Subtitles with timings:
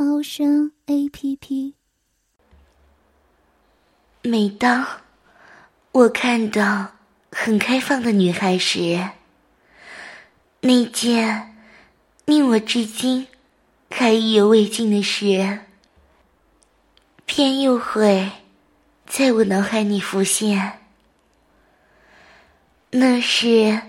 [0.00, 1.74] 猫声 A P P。
[4.22, 4.86] 每当
[5.90, 6.92] 我看到
[7.32, 9.08] 很开放的女孩时，
[10.60, 11.52] 那件
[12.26, 13.26] 令我至今
[13.90, 15.62] 还意犹未尽的事，
[17.26, 18.30] 偏又会
[19.04, 20.78] 在我脑海里浮现。
[22.90, 23.82] 那是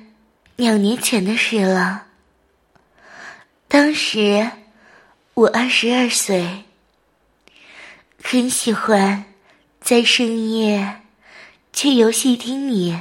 [0.55, 2.07] 两年前的事了。
[3.67, 4.49] 当时
[5.39, 6.65] 我二十二岁，
[8.21, 9.23] 很喜欢
[9.79, 10.99] 在深夜
[11.71, 12.99] 去游戏厅里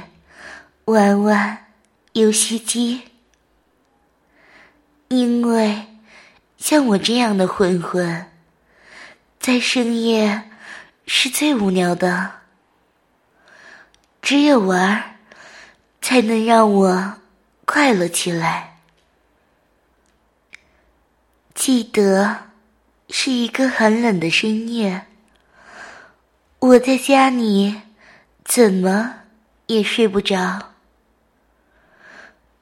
[0.85, 1.65] 玩玩
[2.13, 3.01] 游戏机，
[5.09, 5.87] 因为
[6.57, 8.31] 像我这样的混混，
[9.37, 10.49] 在深夜
[11.05, 12.35] 是最无聊的，
[14.21, 15.17] 只有玩
[16.01, 17.15] 才能让我
[17.65, 18.78] 快乐起来。
[21.59, 22.37] 记得
[23.09, 25.07] 是一个很冷的深夜，
[26.59, 27.81] 我在家里
[28.45, 29.15] 怎么
[29.67, 30.71] 也睡不着，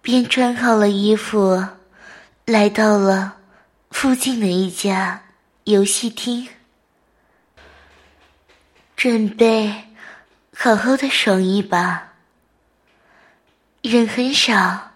[0.01, 1.63] 便穿好了衣服，
[2.45, 3.37] 来到了
[3.91, 5.25] 附近的一家
[5.65, 6.47] 游戏厅，
[8.95, 9.71] 准备
[10.55, 12.13] 好好的爽一把。
[13.83, 14.93] 人很少，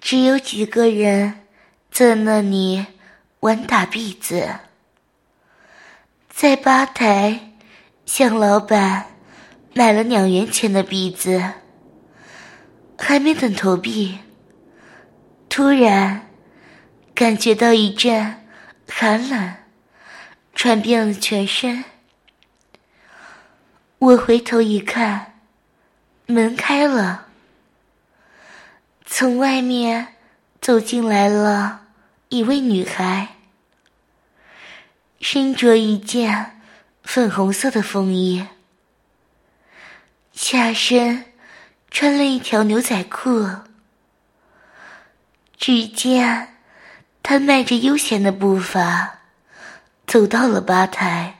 [0.00, 1.46] 只有几个人
[1.92, 2.84] 在那里。
[3.40, 4.60] 玩打币子，
[6.28, 7.52] 在吧台
[8.04, 9.06] 向老板
[9.74, 11.52] 买了两元钱的币子，
[12.98, 14.18] 还没等投币，
[15.48, 16.28] 突然
[17.14, 18.42] 感觉到一阵
[18.88, 19.54] 寒冷
[20.54, 21.84] 传遍了全身。
[23.98, 25.40] 我回头一看，
[26.26, 27.26] 门开了，
[29.04, 30.14] 从外面
[30.60, 31.85] 走进来了。
[32.28, 33.28] 一位女孩。
[35.18, 36.60] 身着一件
[37.02, 38.46] 粉红色的风衣，
[40.32, 41.32] 下身
[41.90, 43.48] 穿了一条牛仔裤。
[45.56, 46.56] 只见
[47.22, 49.20] 他迈着悠闲的步伐，
[50.06, 51.38] 走到了吧台，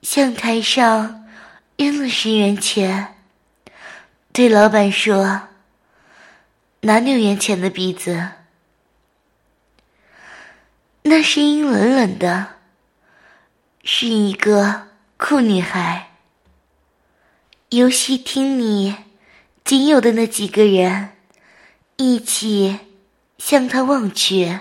[0.00, 1.26] 向台上
[1.76, 3.16] 扔了十元钱，
[4.32, 5.48] 对老板说
[6.82, 8.30] ：“拿六元钱的币子。”
[11.08, 12.48] 那声音冷冷的，
[13.84, 16.10] 是一个酷女孩。
[17.68, 18.92] 游戏厅里
[19.62, 21.10] 仅有的那几个人，
[21.94, 22.80] 一起
[23.38, 24.58] 向他望去。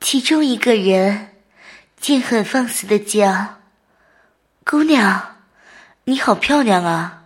[0.00, 1.28] 其中一个人
[2.00, 3.58] 竟很放肆的叫
[4.64, 5.36] ：“姑娘，
[6.04, 7.24] 你好漂亮啊！”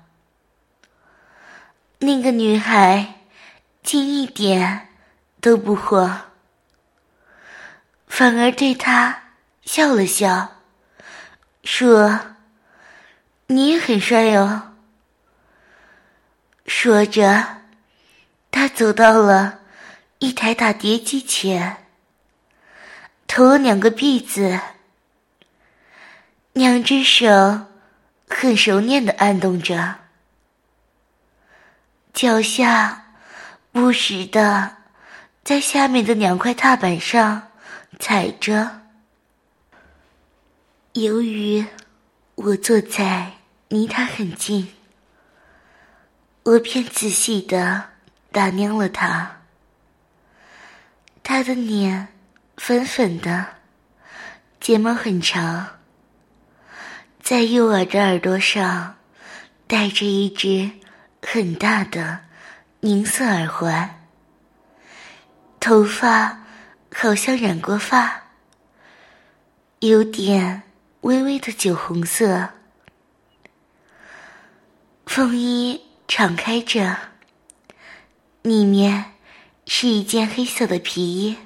[2.00, 3.20] 那个女孩
[3.84, 4.88] 竟一点
[5.40, 6.31] 都不慌。
[8.14, 9.22] 反而对他
[9.62, 10.60] 笑了笑，
[11.64, 12.20] 说
[13.48, 14.74] ：“你也很帅哦。”
[16.68, 17.62] 说着，
[18.50, 19.60] 他走到了
[20.18, 21.86] 一台打碟机前，
[23.26, 24.60] 投了两个币子，
[26.52, 27.62] 两只手
[28.28, 29.94] 很熟练的按动着，
[32.12, 33.06] 脚下
[33.72, 34.76] 不时的
[35.42, 37.48] 在下面的两块踏板上。
[38.04, 38.80] 踩着。
[40.94, 41.64] 由于
[42.34, 43.34] 我坐在
[43.68, 44.72] 离他很近，
[46.42, 47.90] 我便仔细的
[48.32, 49.42] 打量了他。
[51.22, 52.08] 他的脸
[52.56, 53.46] 粉粉的，
[54.60, 55.78] 睫毛很长，
[57.22, 58.96] 在右耳的耳朵上
[59.68, 60.72] 戴着一只
[61.22, 62.18] 很大的
[62.80, 64.02] 银色耳环，
[65.60, 66.41] 头发。
[66.94, 68.22] 好像染过发，
[69.80, 70.62] 有点
[71.00, 72.50] 微微的酒红色。
[75.06, 76.96] 风衣敞开着，
[78.42, 79.12] 里面
[79.66, 81.36] 是一件黑色的皮衣，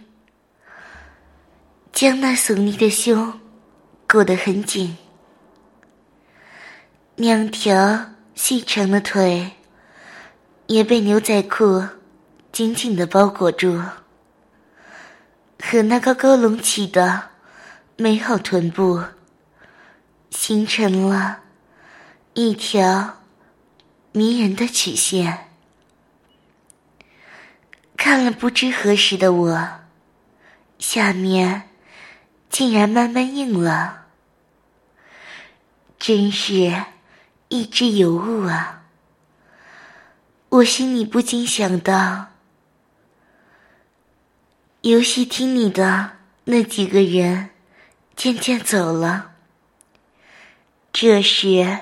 [1.92, 3.40] 将那耸立的胸
[4.08, 4.96] 裹得很紧。
[7.14, 9.52] 两条细长的腿
[10.66, 11.82] 也被牛仔裤
[12.52, 13.80] 紧紧的包裹住。
[15.60, 17.30] 和那高高隆起的
[17.96, 19.02] 美好臀部，
[20.30, 21.40] 形成了
[22.34, 23.22] 一条
[24.12, 25.48] 迷人的曲线。
[27.96, 29.68] 看了不知何时的我，
[30.78, 31.70] 下面
[32.48, 34.06] 竟然慢慢硬了，
[35.98, 36.84] 真是
[37.48, 38.84] 一只尤物啊！
[40.50, 42.35] 我心里不禁想到。
[44.86, 46.12] 游戏厅里的
[46.44, 47.50] 那几个人
[48.14, 49.32] 渐渐走了。
[50.92, 51.80] 这时，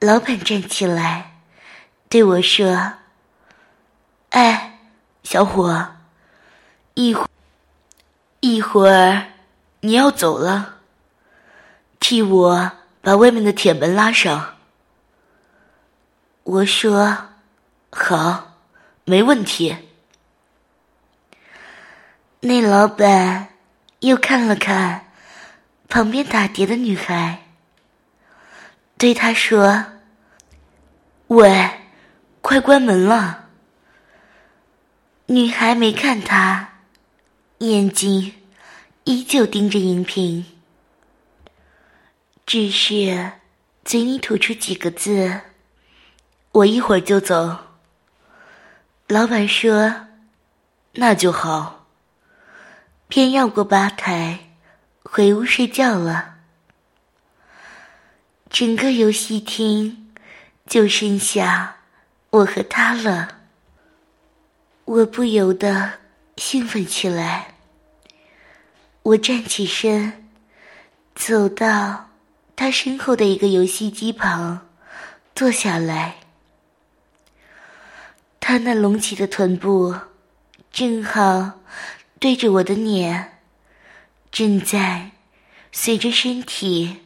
[0.00, 1.36] 老板站起来
[2.08, 2.94] 对我说
[4.30, 4.80] ：“哎，
[5.22, 5.94] 小伙，
[6.94, 7.24] 一会
[8.40, 9.28] 一会儿
[9.82, 10.78] 你要走了，
[12.00, 14.56] 替我把外面的铁门拉上。”
[16.42, 17.28] 我说
[17.94, 18.56] ：“好，
[19.04, 19.76] 没问题。”
[22.44, 23.50] 那老板
[24.00, 25.12] 又看了看
[25.88, 27.46] 旁边打碟的女孩，
[28.98, 29.84] 对她说
[31.28, 31.70] ：“喂，
[32.40, 33.50] 快关门了。”
[35.26, 36.80] 女孩没看他，
[37.58, 38.34] 眼睛
[39.04, 40.44] 依旧盯着荧屏，
[42.44, 43.34] 只是
[43.84, 45.42] 嘴里吐出几个字
[46.50, 47.56] ：“我一会儿就走。”
[49.06, 50.08] 老板说
[50.94, 51.78] ：“那就好。”
[53.14, 54.38] 偏绕过吧台，
[55.02, 56.36] 回屋睡觉了。
[58.48, 60.14] 整个游戏厅
[60.66, 61.76] 就剩下
[62.30, 63.40] 我和他了。
[64.86, 65.92] 我不由得
[66.38, 67.56] 兴奋起来。
[69.02, 70.30] 我站起身，
[71.14, 72.08] 走到
[72.56, 74.66] 他身后的一个游戏机旁，
[75.34, 76.14] 坐下来。
[78.40, 79.94] 他那隆起的臀部，
[80.72, 81.60] 正好。
[82.22, 83.40] 对着我的脸，
[84.30, 85.10] 正在
[85.72, 86.98] 随着身体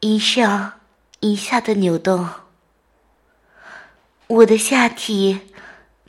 [0.00, 0.74] 一上
[1.20, 2.28] 一下的扭动，
[4.26, 5.40] 我的下体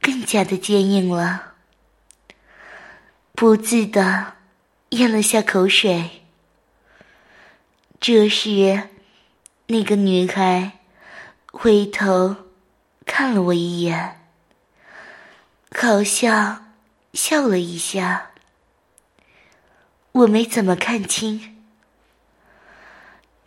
[0.01, 1.53] 更加的坚硬了，
[3.31, 4.33] 不自的
[4.89, 6.23] 咽了下口水。
[8.01, 8.89] 这时，
[9.67, 10.79] 那个女孩
[11.53, 12.35] 回头
[13.05, 14.19] 看了我一眼，
[15.71, 16.66] 好像。
[17.17, 18.29] 笑了一下，
[20.11, 21.57] 我没怎么看清，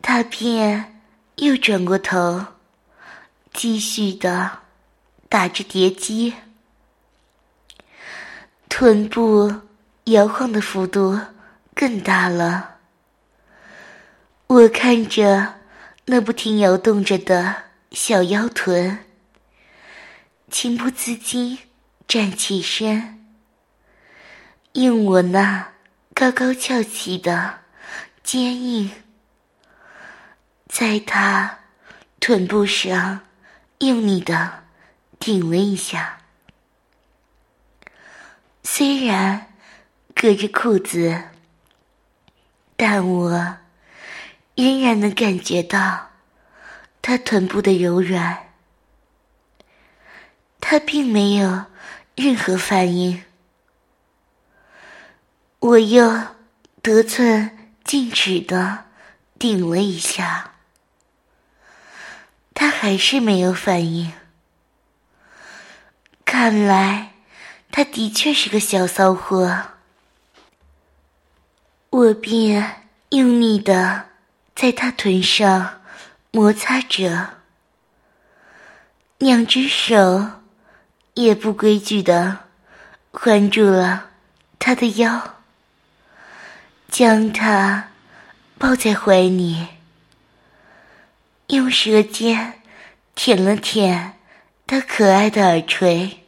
[0.03, 1.01] 他便
[1.37, 2.47] 又转过头，
[3.53, 4.63] 继续的
[5.29, 6.35] 打着碟机，
[8.69, 9.61] 臀部
[10.07, 11.21] 摇晃的幅度
[11.73, 12.79] 更大了。
[14.49, 15.61] 我看着
[16.07, 18.99] 那不停摇动着的小腰臀，
[20.51, 21.57] 情不自禁
[22.09, 23.20] 站起身。
[24.75, 25.73] 用我那
[26.15, 27.61] 高高翘起的
[28.23, 28.91] 坚硬，
[30.69, 31.59] 在他
[32.21, 33.23] 臀部上
[33.79, 34.63] 用力的
[35.19, 36.21] 顶了一下。
[38.63, 39.53] 虽然
[40.15, 41.21] 隔着裤子，
[42.77, 43.57] 但我
[44.55, 46.11] 仍然能感觉到
[47.03, 48.51] 他臀部的柔软。
[50.61, 51.65] 他并没有
[52.15, 53.25] 任何反应。
[55.61, 56.11] 我又
[56.81, 58.87] 得寸进尺的
[59.39, 60.55] 顶了一下，
[62.55, 64.11] 他还是没有反应。
[66.25, 67.13] 看来
[67.71, 69.65] 他的确是个小骚货。
[71.91, 74.07] 我便用力的
[74.55, 75.83] 在他臀上
[76.31, 77.41] 摩擦着，
[79.19, 80.41] 两只手
[81.15, 82.49] 也不规矩的
[83.11, 84.11] 环住了
[84.59, 85.40] 他的腰。
[86.91, 87.91] 将他
[88.59, 89.69] 抱在怀里，
[91.47, 92.61] 用舌尖
[93.15, 94.19] 舔了舔
[94.67, 96.27] 他可爱的耳垂。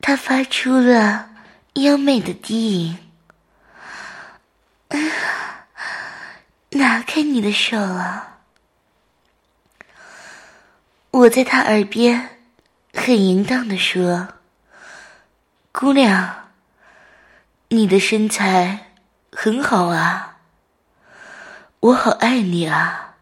[0.00, 1.30] 他发出了
[1.74, 2.98] 优美的低吟
[6.70, 8.38] ：“拿开你的手啊！”
[11.10, 12.38] 我在他耳边
[12.92, 14.28] 很淫荡的说
[15.72, 16.42] ：“姑娘。”
[17.68, 18.92] 你的身材
[19.32, 20.38] 很好啊，
[21.80, 23.16] 我好爱你啊！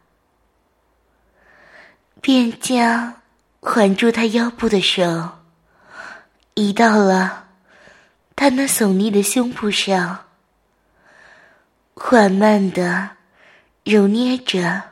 [2.21, 3.23] 便将
[3.61, 5.39] 环住他腰部的手
[6.55, 7.49] 移到了
[8.37, 10.27] 他那耸立的胸部上，
[11.95, 13.11] 缓慢的
[13.85, 14.83] 揉捏着，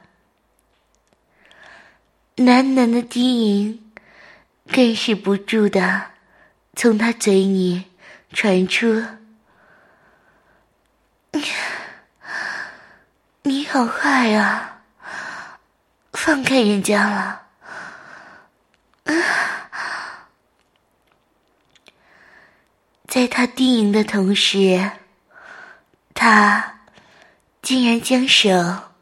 [2.37, 3.93] 喃喃的低吟
[4.73, 6.13] 更是不住的
[6.75, 7.85] 从他嘴里。
[8.33, 9.03] 传出
[13.43, 14.81] ：“你好坏啊！
[16.13, 17.47] 放开人家了。”
[23.07, 24.91] 在他低吟的同时，
[26.15, 26.81] 他
[27.63, 28.93] 竟然将手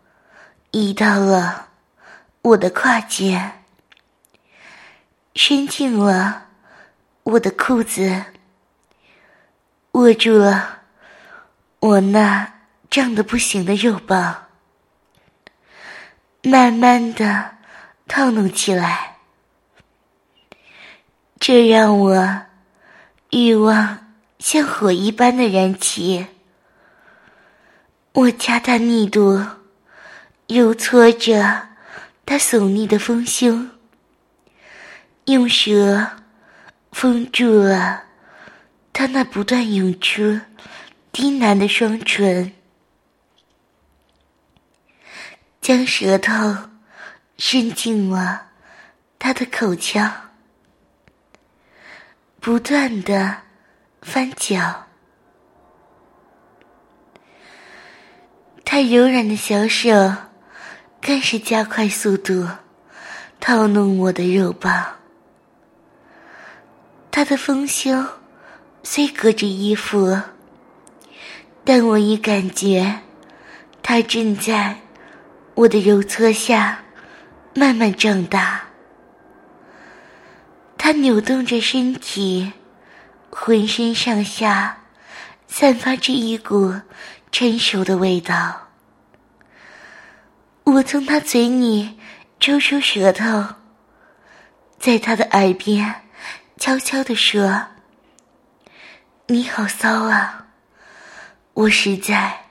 [0.71, 1.69] 移到了
[2.43, 3.65] 我的胯间，
[5.35, 6.47] 伸进了
[7.23, 8.25] 我的裤子，
[9.93, 10.78] 握住了
[11.81, 12.55] 我那
[12.91, 14.47] 胀得不行的肉棒，
[16.43, 17.53] 慢慢的
[18.09, 19.19] 套弄起来。
[21.39, 22.43] 这让我
[23.31, 24.09] 欲望
[24.41, 26.27] 像火一般的燃起。
[28.13, 29.47] 我加大力度，
[30.49, 31.69] 揉搓着
[32.27, 33.71] 他耸立的丰胸，
[35.27, 36.11] 用舌
[36.91, 38.03] 封住了
[38.93, 40.41] 他那不断涌出
[41.19, 42.53] 低喃的双唇，
[45.61, 46.33] 将舌头
[47.37, 48.51] 伸进了
[49.19, 50.31] 他的口腔。
[52.39, 53.39] 不断的
[54.01, 54.87] 翻搅，
[58.65, 59.91] 他柔软的小手
[61.03, 62.47] 更是加快速度
[63.41, 64.99] 套弄我的肉棒。
[67.11, 68.07] 他的丰胸
[68.85, 70.17] 虽隔着衣服，
[71.71, 73.01] 但我已感觉
[73.83, 74.75] 他正在
[75.55, 76.83] 我的揉搓下
[77.55, 78.63] 慢慢长大。
[80.79, 82.55] 他扭动着身体，
[83.29, 84.79] 浑身上下
[85.47, 86.75] 散发着一股
[87.31, 88.69] 成熟的味道。
[90.65, 91.99] 我从他嘴里
[92.41, 93.45] 抽出舌头，
[94.79, 95.97] 在他的耳边
[96.57, 97.67] 悄悄地说
[99.29, 100.47] ：“你好骚啊，
[101.59, 102.45] 我实在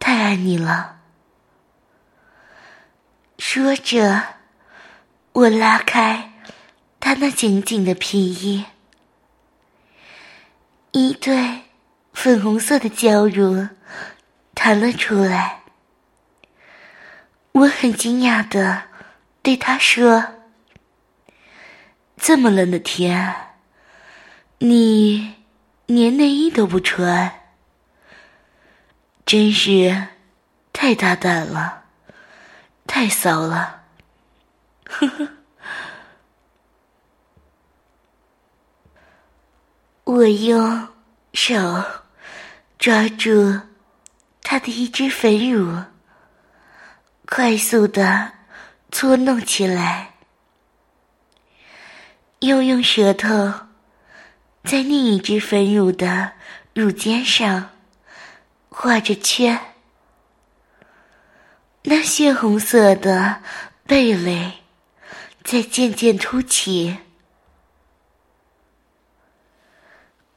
[0.00, 0.96] 太爱你了。”
[3.38, 4.20] 说着，
[5.32, 6.32] 我拉开。
[6.98, 8.64] 他那紧紧的皮衣，
[10.92, 11.62] 一对
[12.12, 13.68] 粉红色的娇乳
[14.54, 15.62] 弹了出来。
[17.52, 18.84] 我很惊讶的
[19.42, 20.34] 对他说
[22.16, 23.34] ：“这么冷的天，
[24.58, 25.34] 你
[25.86, 27.41] 连内衣都不穿，
[29.24, 30.08] 真是
[30.72, 31.84] 太大胆了，
[32.86, 33.82] 太骚了。”
[34.84, 35.28] 呵呵。
[40.04, 40.88] 我用
[41.32, 41.56] 手
[42.78, 43.60] 抓住
[44.42, 45.84] 他的一只粉乳，
[47.26, 48.32] 快速的
[48.90, 50.14] 搓弄起来，
[52.40, 53.28] 又用舌头
[54.64, 56.32] 在另一只粉乳的
[56.74, 57.70] 乳尖上
[58.74, 59.60] 画着圈，
[61.82, 63.42] 那血红色的
[63.86, 64.54] 蓓蕾
[65.44, 66.96] 在渐渐凸起。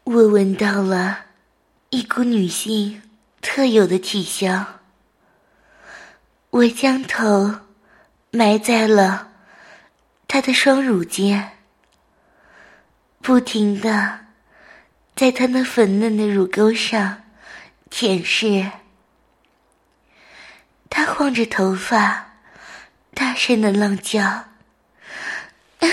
[0.03, 1.27] 我闻到了
[1.91, 3.01] 一股女性
[3.41, 4.81] 特有的体香。
[6.49, 7.61] 我将头
[8.31, 9.31] 埋在了
[10.27, 11.57] 她的双乳间，
[13.21, 14.25] 不停的
[15.15, 17.23] 在她那粉嫩的乳沟上
[17.89, 18.71] 舔舐。
[20.89, 22.31] 他晃着头发，
[23.13, 24.45] 大声的浪叫：“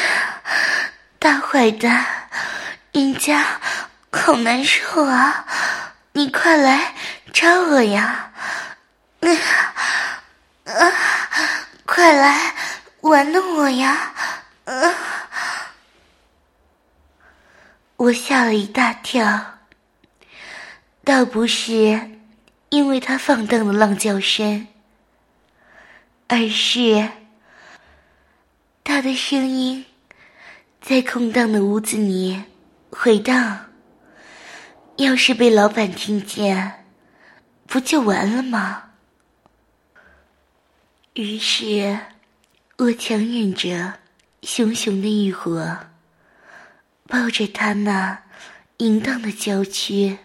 [1.19, 2.29] 大坏蛋，
[2.93, 3.61] 人家！”
[4.15, 5.47] 好难受啊！
[6.13, 6.95] 你快来
[7.33, 8.31] 抓我呀！
[9.21, 9.29] 啊
[10.67, 10.93] 啊！
[11.87, 12.55] 快来
[13.01, 14.13] 玩弄我呀！
[14.67, 14.73] 啊！
[17.97, 19.61] 我吓了一大跳，
[21.05, 22.11] 倒不是
[22.69, 24.69] 因为他放荡的浪叫声，
[26.29, 27.11] 而是
[28.85, 29.85] 他的声音
[30.81, 32.45] 在空荡的屋子里
[32.91, 33.67] 回荡。
[34.97, 36.85] 要是被老板听见，
[37.67, 38.91] 不就完了吗？
[41.15, 41.99] 于是，
[42.79, 43.95] 我强忍着
[44.43, 45.79] 熊熊的欲火，
[47.09, 48.23] 抱着他那
[48.77, 50.19] 淫荡的娇躯，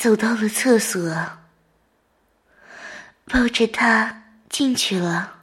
[0.00, 1.14] 走到了厕所，
[3.26, 5.42] 抱着他进去了。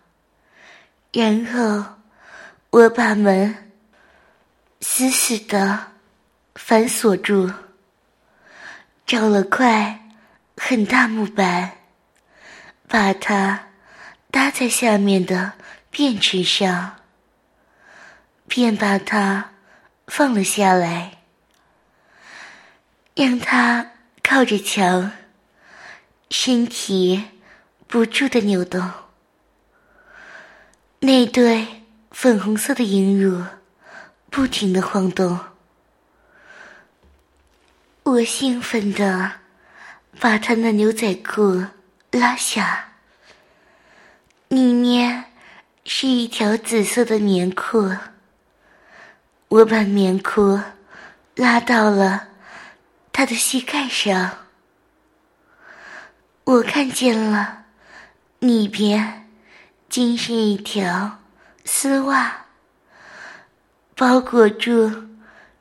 [1.14, 2.00] 然后，
[2.72, 3.72] 我把门
[4.82, 5.92] 死死的
[6.56, 7.54] 反锁住。
[9.06, 10.10] 找了块
[10.58, 11.74] 很大木板，
[12.88, 13.68] 把它
[14.32, 15.54] 搭在下面的
[15.92, 16.96] 便池上，
[18.48, 19.52] 便把它
[20.08, 21.20] 放了下来。
[23.14, 23.92] 让他
[24.30, 25.14] 靠着墙，
[26.30, 27.24] 身体
[27.88, 28.92] 不住的扭动。
[31.00, 33.46] 那对粉红色的银乳
[34.30, 35.40] 不停的晃动。
[38.04, 39.32] 我兴奋的
[40.20, 41.66] 把他的牛仔裤
[42.12, 42.96] 拉下，
[44.50, 45.32] 里面
[45.86, 47.96] 是一条紫色的棉裤。
[49.48, 50.60] 我把棉裤
[51.36, 52.28] 拉到了
[53.18, 54.46] 他的膝盖上，
[56.44, 57.66] 我看见了
[58.38, 59.28] 里边
[59.90, 61.18] 竟是一条
[61.66, 62.46] 丝袜，
[63.96, 65.08] 包裹住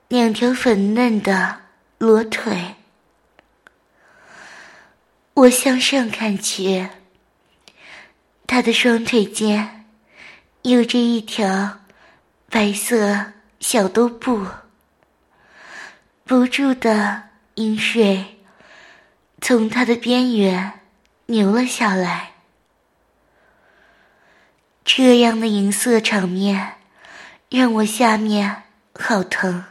[0.09, 1.63] 两条粉嫩的
[1.97, 2.75] 裸腿。
[5.33, 6.91] 我向上看去，
[8.47, 9.87] 他的双腿间
[10.61, 11.79] 有着一条
[12.51, 13.33] 白色。
[13.61, 14.47] 小兜布，
[16.25, 18.39] 不住的饮水
[19.41, 20.81] 从它的边缘
[21.25, 22.33] 流了下来。
[24.85, 26.75] 这样的银色场面
[27.49, 29.65] 让我下面好疼。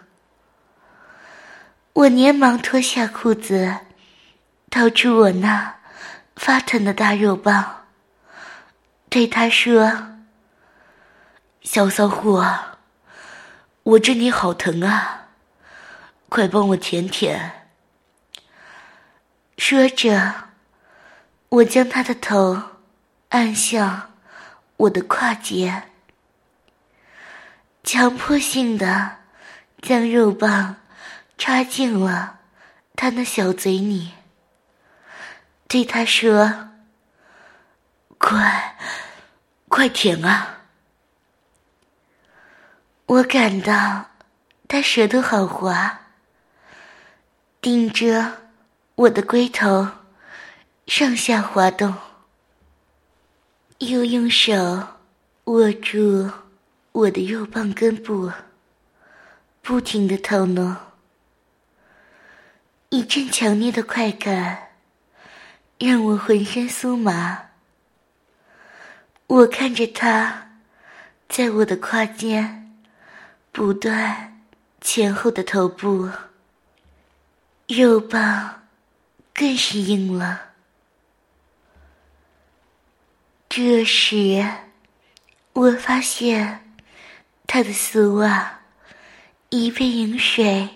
[1.94, 3.78] 我连忙脱下裤子，
[4.70, 5.76] 掏出我那
[6.36, 7.86] 发疼的大肉棒，
[9.10, 10.18] 对他说
[11.62, 12.72] ：“小骚货。”
[13.84, 15.28] 我这里好疼啊！
[16.28, 17.65] 快帮我舔舔。
[19.58, 20.50] 说着，
[21.50, 22.62] 我将他的头
[23.30, 24.14] 按向
[24.78, 25.90] 我的胯间，
[27.84, 29.18] 强迫性的
[29.82, 30.76] 将肉棒
[31.38, 32.40] 插进了
[32.96, 34.12] 他那小嘴里，
[35.68, 36.70] 对他说
[38.20, 38.78] ：“快，
[39.70, 40.60] 快舔啊！”
[43.08, 44.12] 我感到
[44.68, 46.02] 他舌头好滑，
[47.62, 48.45] 顶着
[48.96, 49.90] 我的龟头
[50.88, 51.94] 上下滑动，
[53.80, 54.54] 又用手
[55.46, 56.32] 握住
[56.94, 58.32] 我的肉棒根部，
[59.62, 60.76] 不停的透弄。
[62.90, 64.70] 一阵强烈的快感
[65.78, 67.50] 让我浑身酥麻。
[69.28, 70.60] 我看着他
[71.28, 72.62] 在我的胯间。
[73.52, 74.44] 不断
[74.82, 76.10] 前后的头部，
[77.68, 78.65] 肉棒
[79.36, 80.54] 更是硬了。
[83.50, 84.46] 这时，
[85.52, 86.74] 我发现
[87.46, 88.62] 他的丝袜
[89.50, 90.70] 已被饮水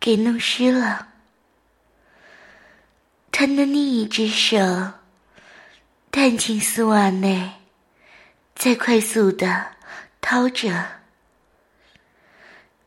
[0.00, 1.12] 给弄湿了。
[3.30, 4.58] 他的另一只手
[6.10, 7.52] 探进丝袜内，
[8.56, 9.76] 在快速的
[10.20, 11.00] 掏着。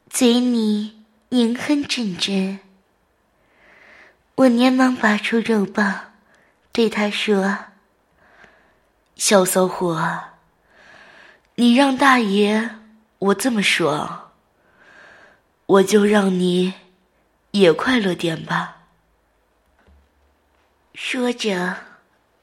[0.10, 2.60] 嘴里淫哼阵阵，
[4.40, 6.14] 我连忙拔出肉棒，
[6.72, 7.58] 对他说
[9.18, 10.30] ：“小骚货，
[11.56, 12.70] 你让大爷
[13.18, 14.32] 我这么说，
[15.66, 16.74] 我就让你
[17.52, 18.84] 也快乐点吧。”
[20.96, 21.76] 说着，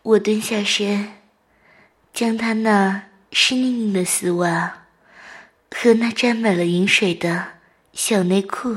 [0.02, 1.14] 我蹲下身，
[2.12, 4.82] 将他那湿淋淋的丝袜
[5.70, 7.56] 和那沾满了饮水的。
[7.94, 8.76] 小内裤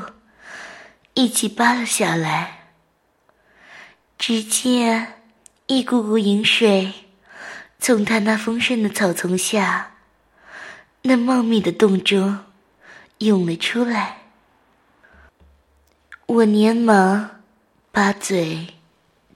[1.15, 2.58] 一起扒了下来，
[4.19, 5.13] 只见
[5.67, 6.91] 一股股饮水
[7.79, 9.95] 从他那丰盛的草丛下
[11.03, 12.37] 那茂密的洞中
[13.19, 14.17] 涌了出来。
[16.25, 17.41] 我连忙
[17.93, 18.67] 把嘴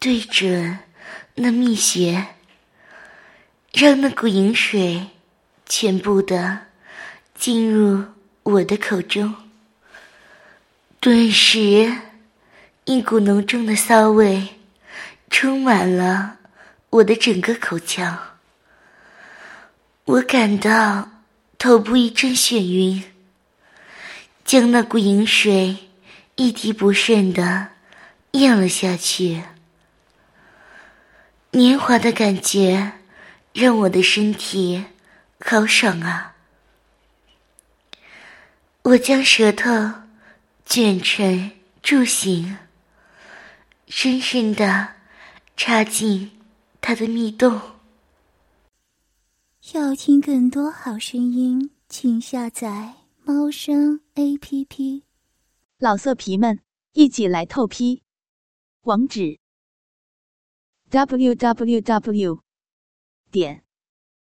[0.01, 0.79] 对准
[1.35, 2.27] 那蜜穴，
[3.71, 5.07] 让那股饮水
[5.65, 6.59] 全部的
[7.33, 8.03] 进入
[8.43, 9.33] 我的口中。
[10.99, 11.89] 顿时，
[12.83, 14.59] 一股浓重的骚味
[15.33, 16.37] 充满了
[16.91, 18.37] 我的整个口腔。
[20.05, 21.09] 我感到
[21.57, 23.03] 头部一阵眩晕，
[24.45, 25.89] 将那股饮水
[26.35, 27.69] 一滴不剩的
[28.33, 29.41] 咽了下去。
[31.49, 32.99] 黏滑的感觉
[33.53, 34.85] 让我的身体
[35.39, 36.35] 好爽啊！
[38.83, 40.03] 我将舌头。
[40.65, 41.51] 卷成
[41.83, 42.57] 柱形，
[43.87, 44.93] 深深的
[45.55, 46.31] 插进
[46.81, 47.61] 他的蜜洞。
[49.73, 55.03] 要听更多好声音，请下载猫声 A P P。
[55.77, 56.59] 老色皮们，
[56.93, 58.03] 一起来透批！
[58.81, 59.39] 网址
[60.89, 62.39] ：w w w.
[63.31, 63.63] 点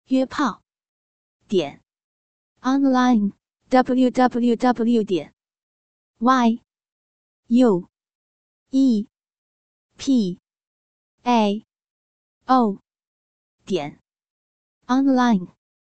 [0.08, 0.64] 约炮
[1.48, 1.84] 点
[2.62, 3.34] online
[3.70, 5.04] w w w.
[5.04, 5.34] 点
[6.20, 6.62] y
[7.48, 7.90] u
[8.72, 9.08] e
[9.98, 10.40] p
[11.28, 11.66] a.
[12.48, 12.80] O.
[13.66, 14.00] 点。
[14.88, 15.57] Online。